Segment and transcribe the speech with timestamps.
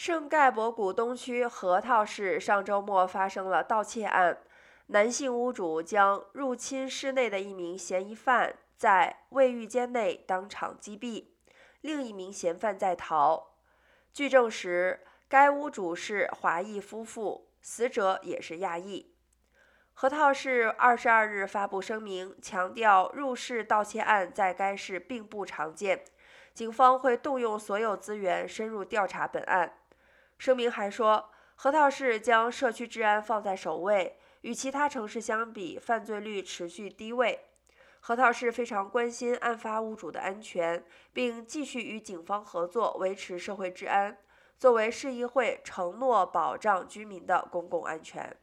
[0.00, 4.38] 圣盖博谷东区河套市上周末发生了盗窃案，
[4.86, 11.24] 男性屋主将入侵室内的一名嫌疑犯在卫浴间内当场击毙，
[11.80, 13.56] 另一名嫌犯在逃。
[14.12, 19.12] 据证实，该屋主是华裔夫妇，死者也是亚裔。
[19.94, 26.04] 河套市二十二日发布声明，强调入室盗窃案在该市并不常见，
[26.54, 29.72] 警方会动用所有资源深入调查本案。
[30.38, 37.46] 声明还说，核桃市将社区治安放在首位，与其他城市相比，犯罪率持续低位。
[38.00, 44.16] 核桃市非常关心案发屋主的安全，并继续与警方合作维持社会治安，
[44.56, 48.36] 作为市议会承诺保障居民的公共安全。